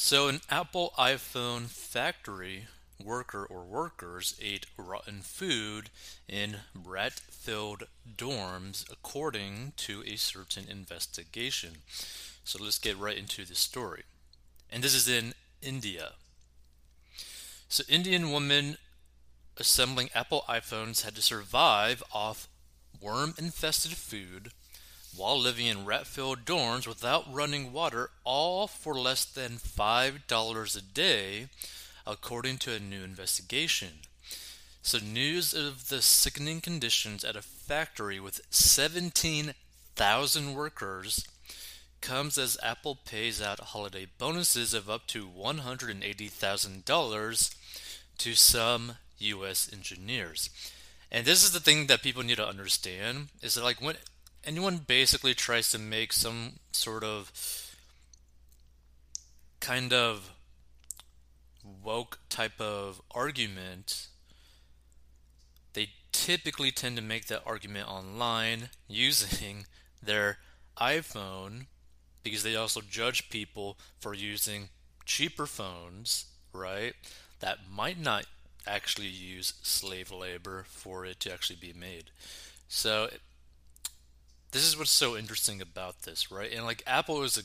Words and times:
So, 0.00 0.28
an 0.28 0.42
Apple 0.48 0.94
iPhone 0.96 1.66
factory 1.66 2.68
worker 3.02 3.44
or 3.44 3.64
workers 3.64 4.38
ate 4.40 4.64
rotten 4.76 5.22
food 5.22 5.90
in 6.28 6.58
rat 6.72 7.14
filled 7.14 7.88
dorms, 8.16 8.90
according 8.90 9.72
to 9.78 10.04
a 10.06 10.14
certain 10.14 10.66
investigation. 10.68 11.78
So, 12.44 12.62
let's 12.62 12.78
get 12.78 12.96
right 12.96 13.18
into 13.18 13.44
the 13.44 13.56
story. 13.56 14.04
And 14.70 14.84
this 14.84 14.94
is 14.94 15.08
in 15.08 15.34
India. 15.60 16.12
So, 17.68 17.82
Indian 17.88 18.30
women 18.30 18.78
assembling 19.56 20.10
Apple 20.14 20.44
iPhones 20.48 21.02
had 21.02 21.16
to 21.16 21.22
survive 21.22 22.04
off 22.14 22.48
worm 23.02 23.34
infested 23.36 23.92
food 23.92 24.52
while 25.16 25.38
living 25.38 25.66
in 25.66 25.84
rat 25.84 26.06
filled 26.06 26.44
dorms 26.44 26.86
without 26.86 27.32
running 27.32 27.72
water, 27.72 28.10
all 28.24 28.66
for 28.66 28.94
less 28.94 29.24
than 29.24 29.58
$5 29.58 30.76
a 30.76 30.82
day, 30.82 31.48
according 32.06 32.58
to 32.58 32.72
a 32.72 32.78
new 32.78 33.02
investigation. 33.02 34.00
So, 34.82 34.98
news 34.98 35.52
of 35.52 35.88
the 35.88 36.00
sickening 36.00 36.60
conditions 36.60 37.24
at 37.24 37.34
a 37.36 37.42
factory 37.42 38.20
with 38.20 38.40
17,000 38.50 40.54
workers 40.54 41.26
comes 42.00 42.38
as 42.38 42.56
Apple 42.62 42.94
pays 42.94 43.42
out 43.42 43.58
holiday 43.60 44.06
bonuses 44.18 44.72
of 44.72 44.88
up 44.88 45.08
to 45.08 45.28
$180,000 45.28 47.54
to 48.18 48.34
some 48.34 48.92
US 49.18 49.68
engineers. 49.72 50.48
And 51.10 51.26
this 51.26 51.42
is 51.42 51.52
the 51.52 51.60
thing 51.60 51.86
that 51.86 52.02
people 52.02 52.22
need 52.22 52.36
to 52.36 52.46
understand 52.46 53.28
is 53.42 53.54
that 53.54 53.64
like 53.64 53.80
when 53.80 53.96
anyone 54.48 54.78
basically 54.78 55.34
tries 55.34 55.70
to 55.70 55.78
make 55.78 56.10
some 56.10 56.54
sort 56.72 57.04
of 57.04 57.30
kind 59.60 59.92
of 59.92 60.32
woke 61.84 62.18
type 62.30 62.58
of 62.58 63.02
argument, 63.10 64.06
they 65.74 65.90
typically 66.12 66.70
tend 66.70 66.96
to 66.96 67.02
make 67.02 67.26
that 67.26 67.42
argument 67.44 67.90
online 67.90 68.70
using 68.88 69.66
their 70.02 70.38
iPhone 70.80 71.66
because 72.22 72.42
they 72.42 72.56
also 72.56 72.80
judge 72.80 73.28
people 73.28 73.76
for 74.00 74.14
using 74.14 74.70
cheaper 75.04 75.44
phones, 75.44 76.24
right? 76.54 76.94
That 77.40 77.58
might 77.70 78.00
not 78.00 78.24
actually 78.66 79.08
use 79.08 79.52
slave 79.62 80.10
labor 80.10 80.64
for 80.68 81.04
it 81.04 81.20
to 81.20 81.32
actually 81.32 81.58
be 81.60 81.74
made. 81.78 82.04
So 82.68 83.08
this 84.52 84.64
is 84.66 84.78
what's 84.78 84.90
so 84.90 85.16
interesting 85.16 85.60
about 85.60 86.02
this, 86.02 86.30
right? 86.30 86.52
And 86.52 86.64
like 86.64 86.82
Apple 86.86 87.22
is 87.22 87.36
a 87.36 87.42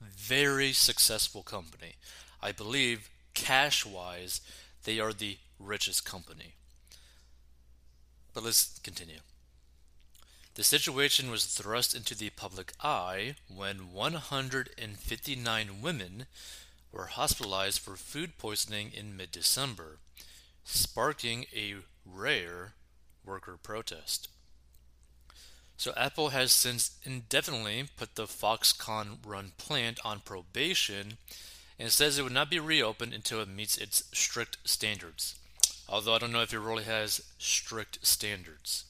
very 0.00 0.72
successful 0.72 1.42
company. 1.42 1.96
I 2.42 2.52
believe 2.52 3.10
cash 3.34 3.84
wise, 3.84 4.40
they 4.84 5.00
are 5.00 5.12
the 5.12 5.38
richest 5.58 6.04
company. 6.04 6.54
But 8.32 8.44
let's 8.44 8.78
continue. 8.80 9.18
The 10.54 10.64
situation 10.64 11.30
was 11.30 11.44
thrust 11.44 11.94
into 11.94 12.16
the 12.16 12.30
public 12.30 12.72
eye 12.82 13.36
when 13.54 13.92
159 13.92 15.82
women 15.82 16.26
were 16.90 17.06
hospitalized 17.06 17.78
for 17.80 17.96
food 17.96 18.38
poisoning 18.38 18.90
in 18.92 19.16
mid 19.16 19.30
December, 19.30 19.98
sparking 20.64 21.46
a 21.54 21.76
rare 22.04 22.74
worker 23.24 23.56
protest. 23.62 24.28
So 25.78 25.92
Apple 25.96 26.30
has 26.30 26.50
since 26.50 26.98
indefinitely 27.04 27.88
put 27.96 28.16
the 28.16 28.26
Foxconn 28.26 29.18
run 29.24 29.52
plant 29.58 30.00
on 30.04 30.18
probation 30.18 31.18
and 31.78 31.92
says 31.92 32.18
it 32.18 32.24
would 32.24 32.32
not 32.32 32.50
be 32.50 32.58
reopened 32.58 33.14
until 33.14 33.40
it 33.40 33.48
meets 33.48 33.78
its 33.78 34.02
strict 34.12 34.58
standards. 34.64 35.36
Although 35.88 36.16
I 36.16 36.18
don't 36.18 36.32
know 36.32 36.42
if 36.42 36.52
it 36.52 36.58
really 36.58 36.82
has 36.82 37.22
strict 37.38 38.04
standards. 38.04 38.86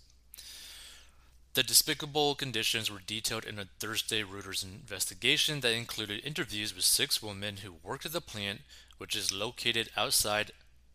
The 1.52 1.62
despicable 1.62 2.34
conditions 2.34 2.90
were 2.90 3.00
detailed 3.06 3.44
in 3.44 3.58
a 3.58 3.68
Thursday 3.78 4.22
Reuters 4.22 4.64
investigation 4.64 5.60
that 5.60 5.74
included 5.74 6.24
interviews 6.24 6.74
with 6.74 6.84
six 6.84 7.22
women 7.22 7.58
who 7.58 7.74
worked 7.82 8.06
at 8.06 8.12
the 8.12 8.22
plant, 8.22 8.62
which 8.96 9.14
is 9.14 9.30
located 9.30 9.90
outside 9.94 10.52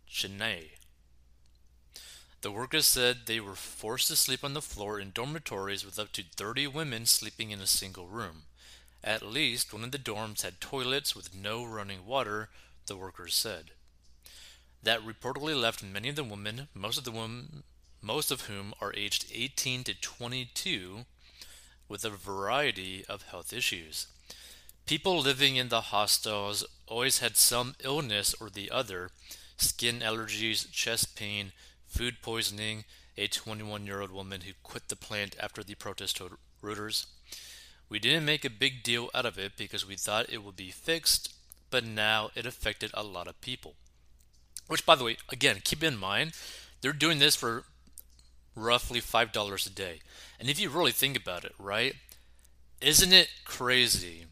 Chennai. 0.10 0.72
The 2.44 2.52
workers 2.52 2.86
said 2.86 3.20
they 3.26 3.40
were 3.40 3.56
forced 3.56 4.09
to 4.09 4.18
sleep 4.18 4.44
on 4.44 4.54
the 4.54 4.62
floor 4.62 5.00
in 5.00 5.12
dormitories 5.12 5.86
with 5.86 5.98
up 5.98 6.12
to 6.12 6.24
30 6.24 6.68
women 6.68 7.06
sleeping 7.06 7.52
in 7.52 7.62
a 7.62 7.66
single 7.66 8.08
room. 8.08 8.44
At 9.02 9.22
least 9.26 9.72
one 9.72 9.86
of 9.86 9.92
the 9.94 9.98
dorms 9.98 10.42
had 10.42 10.59
toilets 10.59 11.16
with 11.16 11.34
no 11.34 11.64
running 11.64 12.06
water, 12.06 12.50
the 12.86 12.98
workers 12.98 13.34
said. 13.34 13.72
That 14.84 15.00
reportedly 15.00 15.59
left 15.59 15.81
many 15.86 16.09
of 16.09 16.18
the 16.18 16.24
women, 16.26 16.68
most 16.74 16.98
of 16.98 17.06
the 17.06 17.12
women, 17.12 17.64
most 18.02 18.30
of 18.30 18.42
whom 18.42 18.74
are 18.81 18.94
aged 18.94 19.25
18 19.34 19.86
to 19.86 19.94
22, 19.94 21.06
with 21.88 22.04
a 22.04 22.10
variety 22.10 23.06
of 23.08 23.22
health 23.22 23.54
issues. 23.54 24.08
People 24.86 25.18
living 25.18 25.56
in 25.56 25.70
the 25.70 25.80
hostels 25.80 26.66
always 26.88 27.20
had 27.20 27.38
some 27.38 27.75
illness 27.81 28.36
or 28.42 28.50
the 28.50 28.70
other 28.70 29.12
skin 29.56 30.02
allergies, 30.02 30.70
chest 30.74 31.16
pain, 31.16 31.54
food 31.94 32.16
poisoning, 32.24 32.86
a 33.18 33.28
21 33.28 33.86
year 33.86 34.02
old 34.02 34.12
woman 34.12 34.42
who 34.42 34.54
quit 34.64 34.90
the 34.90 34.96
plant 34.96 35.36
after 35.40 35.64
the 35.64 35.76
protest 35.76 36.18
told 36.18 36.31
Reuters. 36.64 37.06
We 37.88 38.00
didn't 38.00 38.26
make 38.26 38.44
a 38.44 38.50
big 38.50 38.81
deal 38.81 39.09
out 39.14 39.28
of 39.28 39.38
it 39.38 39.54
because 39.56 39.88
we 39.88 39.96
thought 39.96 40.31
it 40.31 40.44
would 40.44 40.56
be 40.56 40.72
fixed, 40.72 41.31
but 41.70 41.86
now 41.86 42.31
it 42.36 42.48
affected 42.48 42.90
a 42.94 43.04
lot 43.04 43.28
of 43.28 43.40
people. 43.42 43.76
Which, 44.68 44.86
by 44.86 44.96
the 44.96 45.04
way, 45.04 45.18
again, 45.30 45.58
keep 45.64 45.84
in 45.84 45.98
mind, 45.98 46.31
they're 46.81 46.94
doing 46.94 47.20
this 47.20 47.36
for 47.36 47.66
roughly 48.56 49.00
$5 49.00 49.68
a 49.68 49.70
day. 49.70 50.00
And 50.40 50.50
if 50.50 50.60
you 50.60 50.70
really 50.70 50.92
think 50.92 51.16
about 51.16 51.46
it, 51.46 51.54
right, 51.60 51.96
isn't 52.81 53.14
it 53.14 53.30
crazy 53.46 54.25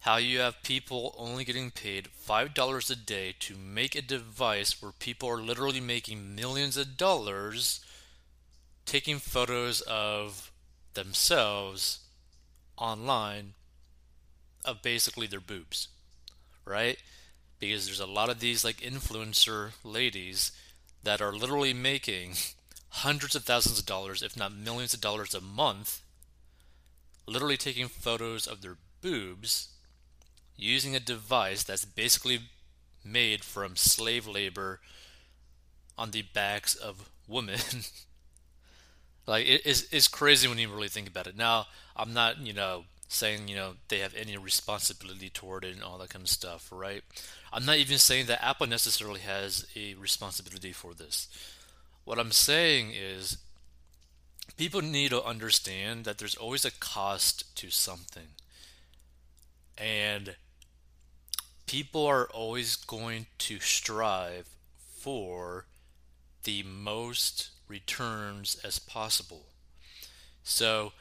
how 0.00 0.16
you 0.16 0.38
have 0.38 0.62
people 0.62 1.14
only 1.18 1.44
getting 1.44 1.70
paid 1.70 2.08
$5 2.26 2.90
a 2.90 2.96
day 2.96 3.34
to 3.40 3.56
make 3.56 3.94
a 3.94 4.02
device 4.02 4.80
where 4.80 4.92
people 4.92 5.28
are 5.28 5.42
literally 5.42 5.80
making 5.80 6.34
millions 6.34 6.76
of 6.76 6.96
dollars 6.96 7.80
taking 8.86 9.18
photos 9.18 9.80
of 9.82 10.50
themselves 10.94 12.00
online 12.76 13.54
of 14.64 14.82
basically 14.82 15.26
their 15.26 15.40
boobs, 15.40 15.88
right? 16.64 16.98
Because 17.58 17.86
there's 17.86 18.00
a 18.00 18.06
lot 18.06 18.30
of 18.30 18.40
these 18.40 18.64
like 18.64 18.76
influencer 18.76 19.72
ladies 19.82 20.52
that 21.02 21.20
are 21.20 21.32
literally 21.32 21.74
making 21.74 22.34
hundreds 22.90 23.34
of 23.34 23.44
thousands 23.44 23.80
of 23.80 23.86
dollars, 23.86 24.22
if 24.22 24.36
not 24.36 24.54
millions 24.54 24.94
of 24.94 25.00
dollars 25.00 25.34
a 25.34 25.40
month, 25.40 26.02
literally 27.26 27.56
taking 27.56 27.88
photos 27.88 28.46
of 28.46 28.62
their 28.62 28.76
boobs 29.02 29.68
using 30.58 30.94
a 30.94 31.00
device 31.00 31.62
that's 31.62 31.84
basically 31.84 32.40
made 33.04 33.44
from 33.44 33.76
slave 33.76 34.26
labor 34.26 34.80
on 35.96 36.10
the 36.10 36.22
backs 36.22 36.74
of 36.74 37.08
women. 37.26 37.60
like 39.26 39.46
it 39.46 39.64
is 39.64 39.88
it's 39.90 40.08
crazy 40.08 40.48
when 40.48 40.58
you 40.58 40.68
really 40.68 40.88
think 40.88 41.08
about 41.08 41.26
it. 41.26 41.36
Now, 41.36 41.66
I'm 41.96 42.12
not, 42.12 42.38
you 42.38 42.52
know, 42.52 42.84
saying, 43.08 43.48
you 43.48 43.56
know, 43.56 43.74
they 43.88 44.00
have 44.00 44.14
any 44.14 44.36
responsibility 44.36 45.30
toward 45.30 45.64
it 45.64 45.74
and 45.74 45.82
all 45.82 45.96
that 45.98 46.10
kind 46.10 46.24
of 46.24 46.28
stuff, 46.28 46.68
right? 46.70 47.02
I'm 47.52 47.64
not 47.64 47.76
even 47.76 47.98
saying 47.98 48.26
that 48.26 48.44
Apple 48.44 48.66
necessarily 48.66 49.20
has 49.20 49.66
a 49.74 49.94
responsibility 49.94 50.72
for 50.72 50.92
this. 50.92 51.28
What 52.04 52.18
I'm 52.18 52.32
saying 52.32 52.92
is 52.94 53.38
people 54.56 54.82
need 54.82 55.10
to 55.10 55.22
understand 55.22 56.04
that 56.04 56.18
there's 56.18 56.34
always 56.34 56.64
a 56.64 56.70
cost 56.70 57.56
to 57.56 57.70
something. 57.70 58.28
And 59.78 60.34
people 61.68 62.06
are 62.06 62.26
always 62.32 62.76
going 62.76 63.26
to 63.36 63.60
strive 63.60 64.48
for 64.96 65.66
the 66.44 66.62
most 66.62 67.50
returns 67.68 68.58
as 68.64 68.78
possible. 68.78 69.46
So 70.42 70.92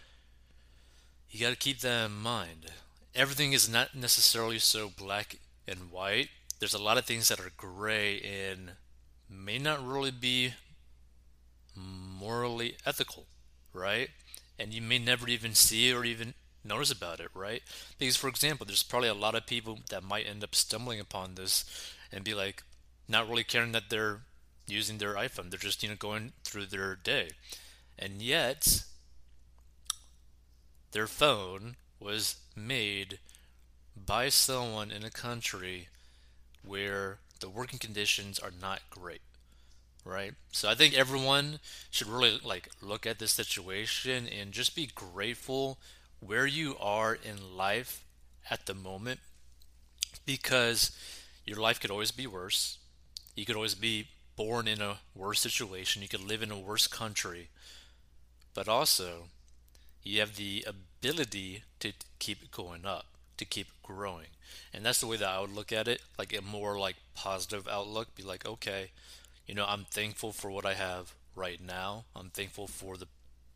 you 1.29 1.39
got 1.39 1.51
to 1.51 1.55
keep 1.55 1.79
that 1.79 2.05
in 2.05 2.11
mind. 2.17 2.71
Everything 3.15 3.53
is 3.53 3.69
not 3.69 3.95
necessarily 3.95 4.59
so 4.59 4.89
black 4.89 5.37
and 5.67 5.89
white. 5.91 6.29
There's 6.59 6.73
a 6.73 6.83
lot 6.83 6.97
of 6.97 7.05
things 7.05 7.29
that 7.29 7.39
are 7.39 7.51
gray 7.55 8.19
and 8.21 8.71
may 9.29 9.57
not 9.57 9.85
really 9.85 10.11
be 10.11 10.53
morally 11.75 12.75
ethical, 12.85 13.25
right? 13.73 14.09
And 14.59 14.73
you 14.73 14.81
may 14.81 14.99
never 14.99 15.29
even 15.29 15.53
see 15.53 15.93
or 15.93 16.03
even 16.03 16.33
knows 16.67 16.91
about 16.91 17.19
it, 17.19 17.29
right? 17.33 17.63
Because, 17.97 18.15
for 18.15 18.27
example, 18.27 18.65
there's 18.65 18.83
probably 18.83 19.09
a 19.09 19.13
lot 19.13 19.35
of 19.35 19.45
people 19.47 19.79
that 19.89 20.03
might 20.03 20.27
end 20.27 20.43
up 20.43 20.55
stumbling 20.55 20.99
upon 20.99 21.35
this 21.35 21.65
and 22.11 22.23
be 22.23 22.33
like, 22.33 22.63
not 23.07 23.29
really 23.29 23.43
caring 23.43 23.71
that 23.71 23.89
they're 23.89 24.21
using 24.67 24.97
their 24.97 25.15
iPhone. 25.15 25.49
They're 25.49 25.59
just, 25.59 25.81
you 25.83 25.89
know, 25.89 25.95
going 25.95 26.33
through 26.43 26.67
their 26.67 26.95
day. 26.95 27.29
And 27.97 28.21
yet, 28.21 28.83
their 30.91 31.07
phone 31.07 31.75
was 31.99 32.37
made 32.55 33.19
by 33.95 34.29
someone 34.29 34.91
in 34.91 35.03
a 35.03 35.09
country 35.09 35.87
where 36.63 37.19
the 37.39 37.49
working 37.49 37.79
conditions 37.79 38.39
are 38.39 38.51
not 38.61 38.81
great 38.89 39.21
right 40.05 40.33
so 40.51 40.69
i 40.69 40.75
think 40.75 40.93
everyone 40.93 41.59
should 41.91 42.07
really 42.07 42.39
like 42.43 42.69
look 42.81 43.05
at 43.05 43.19
this 43.19 43.31
situation 43.31 44.27
and 44.27 44.51
just 44.51 44.75
be 44.75 44.89
grateful 44.95 45.77
where 46.19 46.45
you 46.45 46.75
are 46.79 47.15
in 47.15 47.55
life 47.55 48.03
at 48.49 48.65
the 48.65 48.73
moment 48.73 49.19
because 50.25 50.91
your 51.45 51.57
life 51.57 51.79
could 51.79 51.91
always 51.91 52.11
be 52.11 52.27
worse. 52.27 52.77
You 53.35 53.45
could 53.45 53.55
always 53.55 53.75
be 53.75 54.07
born 54.35 54.67
in 54.67 54.81
a 54.81 54.97
worse 55.15 55.39
situation. 55.39 56.01
You 56.01 56.07
could 56.07 56.23
live 56.23 56.41
in 56.41 56.51
a 56.51 56.59
worse 56.59 56.87
country. 56.87 57.49
But 58.53 58.67
also 58.67 59.29
you 60.03 60.19
have 60.19 60.35
the 60.35 60.65
ability 60.67 61.63
to 61.79 61.93
keep 62.19 62.51
going 62.51 62.85
up 62.85 63.05
to 63.37 63.45
keep 63.45 63.67
growing. 63.83 64.27
And 64.73 64.85
that's 64.85 64.99
the 64.99 65.07
way 65.07 65.17
that 65.17 65.27
I 65.27 65.39
would 65.39 65.53
look 65.53 65.71
at 65.71 65.87
it, 65.87 66.01
like 66.17 66.37
a 66.37 66.41
more 66.41 66.77
like 66.77 66.95
positive 67.15 67.67
outlook, 67.67 68.15
be 68.15 68.23
like, 68.23 68.45
okay, 68.45 68.91
you 69.45 69.55
know, 69.55 69.65
I'm 69.67 69.85
thankful 69.85 70.31
for 70.31 70.51
what 70.51 70.65
I 70.65 70.73
have 70.73 71.13
right 71.35 71.59
now. 71.61 72.05
I'm 72.15 72.29
thankful 72.29 72.67
for 72.67 72.97
the 72.97 73.07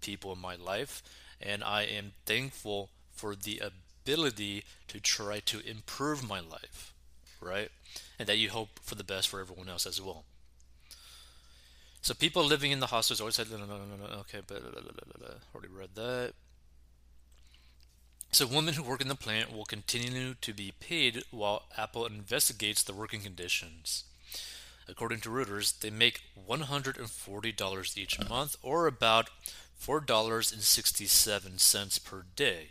people 0.01 0.31
in 0.31 0.39
my 0.39 0.55
life, 0.55 1.03
and 1.41 1.63
I 1.63 1.83
am 1.83 2.13
thankful 2.25 2.89
for 3.11 3.35
the 3.35 3.61
ability 3.61 4.63
to 4.87 4.99
try 4.99 5.39
to 5.45 5.59
improve 5.67 6.27
my 6.27 6.39
life, 6.39 6.93
right? 7.39 7.69
And 8.17 8.27
that 8.27 8.37
you 8.37 8.49
hope 8.49 8.79
for 8.81 8.95
the 8.95 9.03
best 9.03 9.27
for 9.29 9.39
everyone 9.39 9.69
else 9.69 9.85
as 9.85 10.01
well. 10.01 10.23
So 12.01 12.13
people 12.15 12.43
living 12.43 12.71
in 12.71 12.79
the 12.79 12.87
hostels 12.87 13.21
always 13.21 13.35
said, 13.35 13.51
no, 13.51 13.57
no, 13.57 13.65
no, 13.65 13.75
no, 13.75 14.07
no, 14.07 14.19
okay, 14.21 14.39
but 14.45 14.63
already 15.53 15.71
read 15.71 15.89
that. 15.95 16.33
So 18.31 18.47
women 18.47 18.75
who 18.75 18.83
work 18.83 19.01
in 19.01 19.09
the 19.09 19.15
plant 19.15 19.53
will 19.53 19.65
continue 19.65 20.35
to 20.35 20.53
be 20.53 20.73
paid 20.79 21.23
while 21.31 21.63
Apple 21.77 22.05
investigates 22.05 22.81
the 22.81 22.93
working 22.93 23.21
conditions. 23.21 24.05
According 24.87 25.19
to 25.21 25.29
Reuters, 25.29 25.79
they 25.79 25.89
make 25.89 26.21
$140 26.49 27.97
each 27.97 28.29
month, 28.29 28.55
or 28.63 28.87
about 28.87 29.29
$4.67 29.81 32.03
per 32.03 32.25
day, 32.35 32.67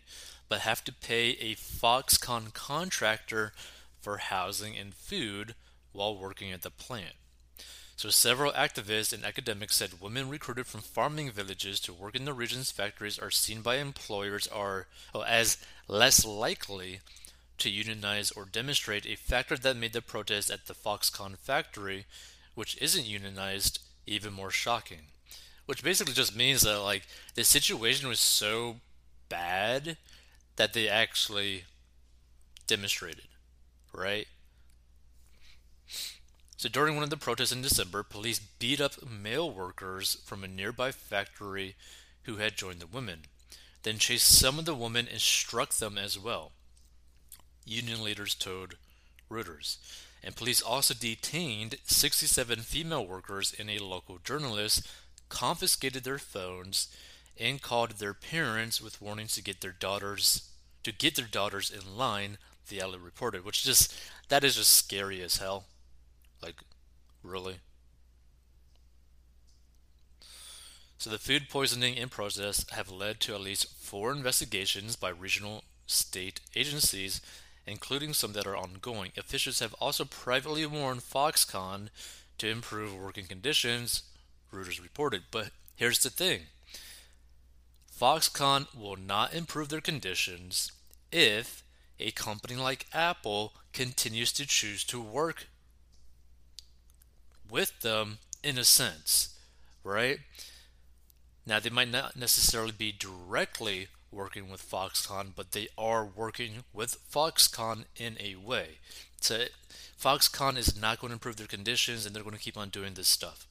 but 0.49 0.61
have 0.61 0.85
to 0.85 0.93
pay 0.93 1.31
a 1.31 1.57
Foxconn 1.57 2.53
contractor 2.53 3.53
for 4.01 4.19
housing 4.19 4.77
and 4.77 4.95
food 4.95 5.57
while 5.93 6.17
working 6.17 6.53
at 6.53 6.63
the 6.63 6.71
plant. 6.71 7.15
So 7.97 8.09
several 8.09 8.53
activists 8.53 9.13
and 9.13 9.27
academics 9.27 9.77
said 9.77 10.01
women 10.01 10.31
recruited 10.31 10.67
from 10.67 10.81
farming 10.81 11.33
villages 11.33 11.81
to 11.81 11.93
work 11.93 12.17
in 12.17 12.25
the 12.25 12.33
region's 12.33 12.71
factories 12.71 13.19
are 13.19 13.31
seen 13.31 13.61
by 13.61 13.77
employers 13.77 14.47
are 14.47 14.87
well, 15.13 15.25
as 15.25 15.59
less 15.87 16.25
likely 16.25 17.01
to 17.59 17.69
unionize 17.69 18.31
or 18.31 18.47
demonstrate, 18.47 19.05
a 19.05 19.17
factor 19.17 19.57
that 19.57 19.77
made 19.77 19.93
the 19.93 20.01
protest 20.01 20.51
at 20.51 20.67
the 20.67 20.75
Foxconn 20.75 21.37
factory, 21.37 22.07
which 22.55 22.79
isn't 22.81 23.05
unionized, 23.05 23.81
even 24.07 24.33
more 24.33 24.51
shocking. 24.51 25.09
Which 25.71 25.85
basically 25.85 26.15
just 26.15 26.35
means 26.35 26.63
that 26.63 26.81
like 26.81 27.05
the 27.37 27.45
situation 27.45 28.09
was 28.09 28.19
so 28.19 28.79
bad 29.29 29.99
that 30.57 30.73
they 30.73 30.89
actually 30.89 31.63
demonstrated, 32.67 33.29
right? 33.93 34.27
So 36.57 36.69
during 36.69 36.97
one 36.97 37.05
of 37.05 37.11
the 37.11 37.17
protests 37.17 37.53
in 37.53 37.63
December, 37.63 38.03
police 38.03 38.41
beat 38.41 38.81
up 38.81 39.09
male 39.09 39.49
workers 39.49 40.17
from 40.25 40.43
a 40.43 40.49
nearby 40.49 40.91
factory 40.91 41.77
who 42.25 42.39
had 42.39 42.57
joined 42.57 42.81
the 42.81 42.89
women, 42.89 43.21
then 43.85 43.99
chased 43.99 44.27
some 44.41 44.59
of 44.59 44.65
the 44.65 44.75
women 44.75 45.07
and 45.09 45.21
struck 45.21 45.75
them 45.75 45.97
as 45.97 46.19
well. 46.19 46.51
Union 47.65 48.03
leaders 48.03 48.35
told 48.35 48.75
Reuters. 49.31 49.77
And 50.21 50.35
police 50.35 50.61
also 50.61 50.95
detained 50.95 51.77
67 51.85 52.59
female 52.59 53.07
workers 53.07 53.55
and 53.57 53.71
a 53.71 53.79
local 53.79 54.19
journalist, 54.19 54.87
confiscated 55.31 56.05
their 56.05 56.19
phones, 56.19 56.95
and 57.39 57.63
called 57.63 57.93
their 57.93 58.13
parents 58.13 58.83
with 58.83 59.01
warnings 59.01 59.35
to 59.35 59.43
get 59.43 59.63
their 59.63 59.73
daughters 59.73 60.51
to 60.83 60.93
get 60.93 61.15
their 61.15 61.27
daughters 61.27 61.71
in 61.71 61.97
line, 61.97 62.39
the 62.69 62.81
outlet 62.83 63.01
reported, 63.01 63.45
which 63.45 63.65
just 63.65 63.95
that 64.29 64.45
is 64.45 64.57
just 64.57 64.75
scary 64.75 65.21
as 65.23 65.39
hell. 65.39 65.65
Like, 66.43 66.57
really? 67.23 67.57
So 70.97 71.11
the 71.11 71.19
food 71.19 71.49
poisoning 71.49 71.99
and 71.99 72.11
process 72.11 72.65
have 72.73 72.91
led 72.91 73.21
to 73.21 73.35
at 73.35 73.41
least 73.41 73.75
four 73.79 74.13
investigations 74.13 74.97
by 74.97 75.11
regional 75.11 75.65
state 75.87 76.41
agencies, 76.55 77.21
including 77.67 78.13
some 78.13 78.33
that 78.35 78.47
are 78.47 78.57
ongoing. 78.57 79.13
Officials 79.17 79.61
have 79.61 79.75
also 79.75 80.05
privately 80.05 80.67
warned 80.67 81.01
Foxconn 81.01 81.89
to 82.39 82.49
improve 82.49 82.95
working 82.95 83.25
conditions, 83.25 84.03
Reuters 84.53 84.83
reported. 84.83 85.25
But 85.31 85.51
here's 85.77 86.01
the 86.01 86.11
thing 86.11 86.43
Foxconn 88.01 88.67
will 88.75 88.97
not 88.97 89.35
improve 89.35 89.69
their 89.69 89.81
conditions 89.81 90.73
if 91.13 91.63
a 91.99 92.11
company 92.13 92.57
like 92.57 92.87
Apple 92.93 93.53
continues 93.73 94.33
to 94.33 94.47
choose 94.47 94.85
to 94.85 95.01
work 95.01 95.49
with 97.51 97.81
them 97.81 98.19
in 98.43 98.57
a 98.57 98.65
sense, 98.65 99.37
right? 99.85 100.21
Now, 101.47 101.61
they 101.61 101.71
might 101.71 101.91
not 101.91 102.17
necessarily 102.17 102.73
be 102.73 102.93
directly 102.93 103.89
working 104.13 104.51
with 104.51 104.69
Foxconn, 104.69 105.33
but 105.35 105.53
they 105.53 105.69
are 105.77 106.05
working 106.05 106.65
with 106.73 106.99
Foxconn 107.13 107.85
in 107.97 108.17
a 108.21 108.37
way. 108.37 108.79
So, 109.21 109.45
Foxconn 110.01 110.57
is 110.57 110.81
not 110.81 111.01
going 111.01 111.11
to 111.11 111.15
improve 111.15 111.37
their 111.37 111.47
conditions 111.47 112.07
and 112.07 112.15
they're 112.15 112.23
going 112.23 112.37
to 112.37 112.43
keep 112.43 112.57
on 112.57 112.71
doing 112.71 112.95
this 112.95 113.09
stuff. 113.09 113.47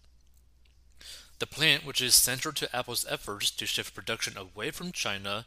The 1.40 1.48
plant, 1.48 1.86
which 1.86 2.02
is 2.02 2.16
central 2.16 2.54
to 2.56 2.76
Apple's 2.76 3.06
efforts 3.10 3.50
to 3.52 3.66
shift 3.66 3.96
production 3.96 4.38
away 4.38 4.72
from 4.72 4.92
China 4.92 5.46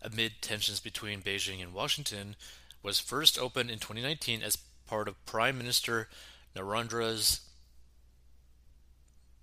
amid 0.00 0.40
tensions 0.40 0.80
between 0.80 1.22
Beijing 1.22 1.62
and 1.62 1.74
Washington, 1.74 2.36
was 2.82 3.00
first 3.00 3.38
opened 3.38 3.70
in 3.70 3.78
2019 3.78 4.42
as 4.42 4.56
part 4.86 5.08
of 5.08 5.24
Prime 5.26 5.58
Minister 5.58 6.08
Narendra's 6.56 7.40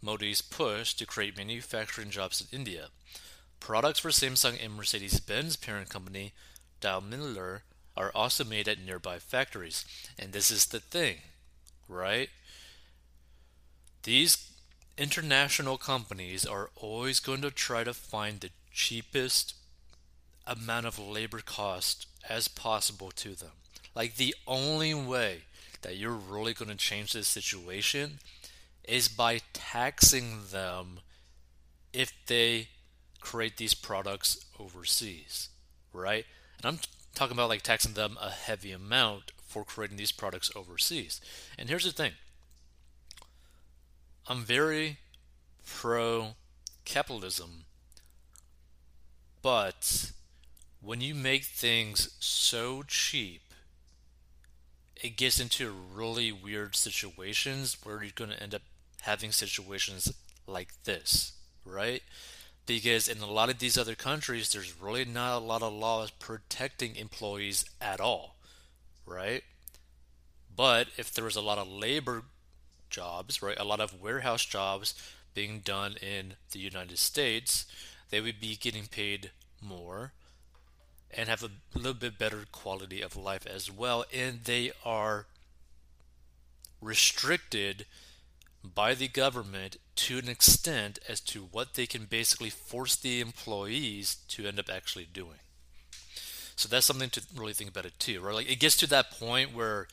Modi's 0.02 0.42
push 0.42 0.94
to 0.94 1.06
create 1.06 1.38
manufacturing 1.38 2.10
jobs 2.10 2.42
in 2.42 2.58
India. 2.58 2.88
Products 3.60 4.00
for 4.00 4.10
Samsung 4.10 4.64
and 4.64 4.76
Mercedes 4.76 5.20
Benz 5.20 5.58
parent 5.58 5.90
company, 5.90 6.34
Daimler, 6.80 7.64
are 7.98 8.12
also 8.16 8.46
made 8.46 8.70
at 8.70 8.80
nearby 8.80 9.20
factories. 9.20 9.84
And 10.18 10.32
this 10.32 10.50
is 10.50 10.68
the 10.68 10.80
thing, 10.80 11.18
right? 11.90 12.30
These 14.04 14.49
international 15.00 15.78
companies 15.78 16.46
are 16.46 16.70
always 16.76 17.22
going 17.22 17.42
to 17.42 17.50
try 17.50 17.86
to 17.86 17.94
find 17.94 18.42
the 18.42 18.50
cheapest 18.72 19.56
amount 20.46 20.86
of 20.86 21.00
labor 21.00 21.40
cost 21.40 22.06
as 22.28 22.50
possible 22.50 23.10
to 23.12 23.34
them. 23.34 23.52
Like 23.96 24.16
the 24.16 24.36
only 24.46 24.94
way 24.94 25.44
that 25.82 25.96
you're 25.96 26.12
really 26.12 26.54
going 26.54 26.70
to 26.70 26.76
change 26.76 27.14
this 27.14 27.30
situation 27.30 28.20
is 28.84 29.08
by 29.08 29.40
taxing 29.54 30.40
them 30.52 31.00
if 31.94 32.12
they 32.28 32.68
create 33.22 33.56
these 33.56 33.74
products 33.74 34.46
overseas, 34.60 35.48
right? 35.94 36.26
And 36.58 36.66
I'm 36.66 36.80
talking 37.16 37.38
about 37.38 37.50
like 37.50 37.62
taxing 37.62 37.94
them 37.94 38.18
a 38.22 38.32
heavy 38.32 38.74
amount 38.74 39.32
for 39.46 39.64
creating 39.64 39.98
these 39.98 40.12
products 40.12 40.52
overseas. 40.56 41.22
And 41.58 41.70
here's 41.70 41.86
the 41.86 41.92
thing 41.92 42.14
I'm 44.28 44.44
very 44.44 44.98
pro 45.66 46.36
capitalism, 46.86 47.66
but 49.42 50.12
when 50.82 51.02
you 51.02 51.14
make 51.16 51.46
things 51.46 52.16
so 52.20 52.84
cheap 52.88 53.42
it 55.02 55.16
gets 55.16 55.40
into 55.40 55.72
really 55.94 56.32
weird 56.32 56.76
situations 56.76 57.78
where 57.84 58.04
you're 58.04 58.12
going 58.14 58.32
to 58.32 58.44
end 58.44 58.54
up 58.54 58.62
having 59.02 59.32
situations 59.32 60.14
like 60.46 60.70
this, 60.84 61.34
right? 61.64 62.04
Because 62.66 63.08
in 63.08 63.20
a 63.20 63.32
lot 63.32 63.50
of 63.50 63.60
these 63.60 63.78
other 63.78 63.96
countries, 63.96 64.52
there's 64.52 64.80
really 64.80 65.06
not 65.06 65.38
a 65.38 65.46
lot 65.46 65.64
of 65.64 65.74
laws 65.74 66.12
protecting 66.12 66.96
employees 66.96 67.66
at 67.80 68.02
all, 68.02 68.36
right? 69.06 69.44
But 70.54 70.88
if 70.98 71.14
there 71.14 71.24
was 71.26 71.38
a 71.38 71.42
lot 71.42 71.58
of 71.58 71.68
labor 71.68 72.24
jobs, 72.90 73.42
right, 73.42 73.60
a 73.60 73.64
lot 73.64 73.80
of 73.80 74.02
warehouse 74.02 74.46
jobs 74.46 74.94
being 75.34 75.60
done 75.60 75.96
in 76.02 76.34
the 76.52 76.60
United 76.60 76.98
States, 76.98 77.66
they 78.10 78.22
would 78.22 78.40
be 78.40 78.56
getting 78.56 78.86
paid 78.88 79.32
more 79.62 80.12
and 81.12 81.30
have 81.30 81.44
a 81.44 81.50
little 81.78 81.94
bit 81.94 82.18
better 82.18 82.46
quality 82.52 83.02
of 83.02 83.16
life 83.16 83.46
as 83.46 83.72
well. 83.72 84.06
And 84.14 84.44
they 84.44 84.72
are 84.86 85.26
restricted 86.82 87.86
by 88.64 88.94
the 88.94 89.08
government 89.08 89.78
to 89.96 90.18
an 90.18 90.30
extent 90.30 91.00
as 91.08 91.20
to 91.22 91.48
what 91.52 91.74
they 91.74 91.86
can 91.86 92.06
basically 92.06 92.50
force 92.50 92.96
the 92.96 93.22
employees 93.22 94.18
to 94.30 94.46
end 94.46 94.60
up 94.60 94.70
actually 94.70 95.08
doing. 95.12 95.40
So 96.56 96.68
that's 96.68 96.86
something 96.86 97.10
to 97.12 97.22
really 97.36 97.54
think 97.54 97.70
about 97.70 97.86
it 97.86 97.98
too, 98.00 98.20
right? 98.20 98.36
Like 98.36 98.52
it 98.52 98.60
gets 98.60 98.76
to 98.78 98.88
that 98.88 99.12
point 99.12 99.56
where 99.56 99.88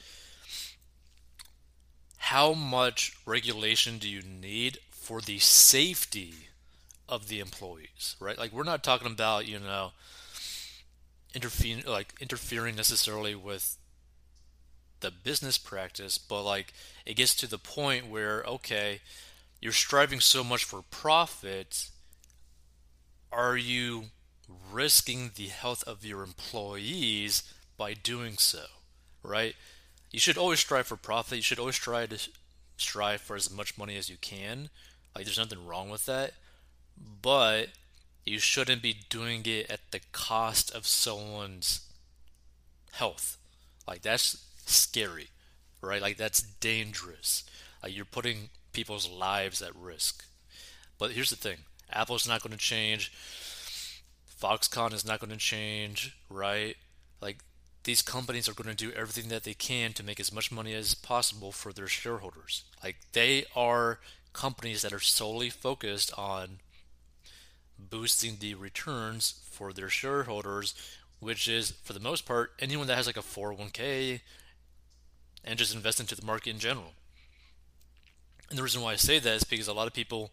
how 2.27 2.53
much 2.53 3.17
regulation 3.25 3.99
do 3.99 4.09
you 4.09 4.21
need 4.21 4.79
for 4.91 5.21
the 5.21 5.39
safety 5.39 6.35
of 7.09 7.29
the 7.29 7.39
employees, 7.39 8.17
right? 8.19 8.37
Like 8.37 8.53
we're 8.53 8.65
not 8.65 8.83
talking 8.83 9.07
about, 9.07 9.47
you 9.47 9.61
know, 9.61 9.93
interfering 11.33 11.85
like 11.87 12.15
interfering 12.21 12.75
necessarily 12.75 13.37
with 13.37 13.77
the 14.99 15.13
business 15.13 15.57
practice, 15.57 16.19
but 16.19 16.43
like 16.43 16.73
it 17.05 17.15
gets 17.15 17.33
to 17.37 17.47
the 17.47 17.59
point 17.59 18.09
where 18.11 18.43
okay, 18.43 19.03
you're 19.61 19.71
striving 19.71 20.19
so 20.19 20.43
much 20.43 20.65
for 20.65 20.83
profit, 20.91 21.91
are 23.31 23.57
you 23.57 24.07
risking 24.73 25.31
the 25.37 25.47
health 25.47 25.85
of 25.87 26.05
your 26.05 26.25
employees 26.25 27.45
by 27.77 27.95
doing 27.95 28.37
so, 28.37 28.65
right? 29.23 29.55
You 30.11 30.19
should 30.19 30.39
always 30.39 30.61
strive 30.61 30.87
for 30.87 30.97
profit. 30.97 31.37
You 31.37 31.43
should 31.43 31.59
always 31.59 31.77
try 31.77 32.07
to 32.07 32.19
strive 32.77 33.21
for 33.21 33.37
as 33.37 33.51
much 33.51 33.79
money 33.79 33.97
as 33.97 34.09
you 34.09 34.17
can. 34.21 34.71
Like 35.15 35.25
there's 35.25 35.39
nothing 35.39 35.67
wrong 35.67 35.91
with 35.91 36.07
that. 36.07 36.33
But 37.23 37.69
you 38.25 38.39
shouldn't 38.39 38.83
be 38.83 38.97
doing 39.09 39.43
it 39.47 39.71
at 39.71 39.91
the 39.91 40.01
cost 40.13 40.75
of 40.75 40.87
someone's 40.87 41.81
health. 42.93 43.37
Like 43.87 44.03
that's 44.03 44.45
scary, 44.67 45.29
right? 45.81 46.03
Like 46.03 46.17
that's 46.17 46.41
dangerous. 46.41 47.45
Like 47.83 47.95
you're 47.95 48.05
putting 48.05 48.51
people's 48.73 49.09
lives 49.09 49.63
at 49.63 49.75
risk. 49.77 50.25
But 50.99 51.13
here's 51.13 51.31
the 51.31 51.37
thing 51.37 51.59
Apple's 51.91 52.29
not 52.29 52.43
going 52.43 52.53
to 52.53 52.59
change. 52.59 53.13
Foxconn 54.41 54.93
is 54.93 55.05
not 55.05 55.21
going 55.21 55.31
to 55.31 55.37
change, 55.37 56.17
right? 56.29 56.77
Like 57.21 57.39
these 57.87 58.03
companies 58.03 58.49
are 58.49 58.53
going 58.53 58.69
to 58.69 58.75
do 58.75 58.93
everything 58.93 59.29
that 59.29 59.45
they 59.45 59.55
can 59.55 59.93
to 59.93 60.03
make 60.03 60.19
as 60.19 60.33
much 60.33 60.51
money 60.51 60.75
as 60.75 60.95
possible 60.95 61.53
for 61.53 61.73
their 61.73 61.87
shareholders. 61.87 62.65
Like 62.83 62.97
they 63.13 63.45
are 63.55 64.01
companies 64.33 64.83
that 64.83 64.93
are 64.93 65.01
solely 65.01 65.51
focused 65.51 66.13
on 66.19 66.59
boosting 67.79 68.39
the 68.41 68.55
returns 68.55 69.41
for 69.49 69.73
their 69.73 69.89
shareholders, 69.89 70.75
which 71.21 71.47
is 71.47 71.71
for 71.85 71.93
the 71.93 72.01
most 72.01 72.27
part 72.27 72.53
anyone 72.59 72.89
that 72.89 72.97
has 72.97 73.07
like 73.07 73.17
a 73.17 73.21
401k 73.21 74.21
and 75.45 75.57
just 75.57 75.75
invest 75.75 76.01
into 76.01 76.17
the 76.17 76.27
market 76.27 76.51
in 76.51 76.59
general. 76.59 76.93
And 78.51 78.59
the 78.59 78.65
reason 78.65 78.83
why 78.83 78.93
I 78.93 78.97
say 78.97 79.21
that 79.21 79.35
is 79.35 79.45
because 79.45 79.69
a 79.69 79.73
lot 79.73 79.87
of 79.87 79.93
people 79.93 80.33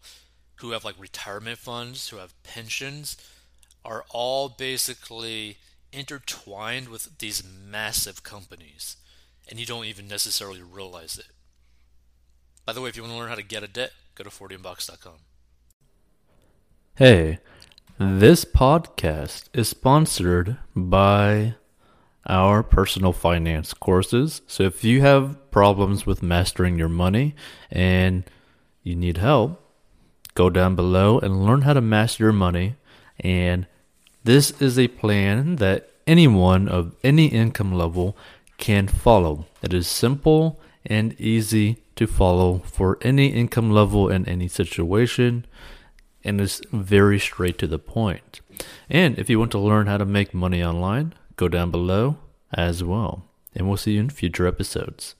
who 0.56 0.72
have 0.72 0.84
like 0.84 0.96
retirement 0.98 1.58
funds, 1.58 2.08
who 2.08 2.16
have 2.16 2.34
pensions, 2.42 3.16
are 3.84 4.04
all 4.10 4.48
basically 4.48 5.58
intertwined 5.94 6.88
with 6.88 7.18
these 7.18 7.42
massive 7.44 8.22
companies. 8.22 8.96
And 9.48 9.60
you 9.60 9.66
don't 9.66 9.84
even 9.84 10.08
necessarily 10.08 10.62
realize 10.62 11.18
it. 11.18 11.26
By 12.64 12.72
the 12.72 12.80
way, 12.80 12.88
if 12.88 12.96
you 12.96 13.02
want 13.02 13.14
to 13.14 13.18
learn 13.18 13.28
how 13.28 13.34
to 13.34 13.42
get 13.42 13.62
a 13.62 13.68
debt, 13.68 13.92
go 14.14 14.24
to 14.24 14.30
40inbox.com. 14.30 15.18
Hey, 16.96 17.38
this 17.98 18.44
podcast 18.44 19.48
is 19.52 19.68
sponsored 19.68 20.56
by 20.74 21.54
our 22.26 22.62
personal 22.62 23.12
finance 23.12 23.74
courses. 23.74 24.40
So 24.46 24.62
if 24.62 24.82
you 24.82 25.02
have 25.02 25.50
problems 25.50 26.06
with 26.06 26.22
mastering 26.22 26.78
your 26.78 26.88
money 26.88 27.34
and 27.70 28.24
you 28.82 28.96
need 28.96 29.18
help, 29.18 29.60
go 30.34 30.50
down 30.50 30.74
below 30.74 31.18
and 31.18 31.44
learn 31.44 31.62
how 31.62 31.74
to 31.74 31.80
master 31.80 32.24
your 32.24 32.32
money 32.32 32.76
and 33.20 33.66
this 34.24 34.50
is 34.60 34.78
a 34.78 34.88
plan 34.88 35.56
that 35.56 35.90
anyone 36.06 36.68
of 36.68 36.94
any 37.04 37.26
income 37.26 37.72
level 37.72 38.16
can 38.58 38.88
follow. 38.88 39.46
It 39.62 39.72
is 39.72 39.86
simple 39.86 40.60
and 40.86 41.18
easy 41.20 41.78
to 41.96 42.06
follow 42.06 42.58
for 42.64 42.98
any 43.02 43.28
income 43.28 43.70
level 43.70 44.08
and 44.08 44.26
any 44.28 44.48
situation, 44.48 45.46
and 46.24 46.40
is 46.40 46.60
very 46.72 47.18
straight 47.18 47.58
to 47.58 47.66
the 47.66 47.78
point. 47.78 48.40
And 48.90 49.18
if 49.18 49.30
you 49.30 49.38
want 49.38 49.52
to 49.52 49.58
learn 49.58 49.86
how 49.86 49.98
to 49.98 50.04
make 50.04 50.34
money 50.34 50.62
online, 50.62 51.14
go 51.36 51.48
down 51.48 51.70
below 51.70 52.16
as 52.52 52.82
well. 52.82 53.24
And 53.54 53.68
we'll 53.68 53.76
see 53.76 53.92
you 53.92 54.00
in 54.00 54.10
future 54.10 54.46
episodes. 54.46 55.14